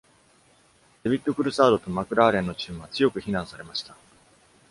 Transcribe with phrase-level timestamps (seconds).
[1.03, 3.95] デビッドクルサードとマクラーレンのチームは、強く非難されました。